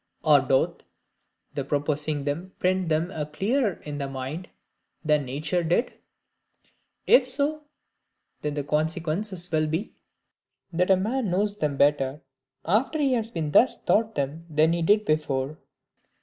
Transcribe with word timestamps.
Or 0.23 0.39
doth 0.39 0.81
the 1.53 1.63
proposing 1.63 2.23
them 2.23 2.53
print 2.57 2.89
them 2.89 3.13
clearer 3.33 3.73
in 3.83 3.99
the 3.99 4.09
mind 4.09 4.49
than 5.05 5.25
nature 5.25 5.61
did? 5.61 5.93
If 7.05 7.27
so, 7.27 7.65
then 8.41 8.55
the 8.55 8.63
consequence 8.63 9.51
will 9.51 9.67
be, 9.67 9.93
that 10.73 10.89
a 10.89 10.97
man 10.97 11.29
knows 11.29 11.59
them 11.59 11.77
better 11.77 12.23
after 12.65 12.97
he 12.97 13.13
has 13.13 13.29
been 13.29 13.51
thus 13.51 13.77
taught 13.79 14.15
them 14.15 14.47
than 14.49 14.73
he 14.73 14.81
did 14.81 15.05
before. 15.05 15.59